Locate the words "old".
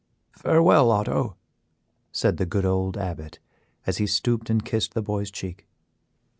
2.65-2.97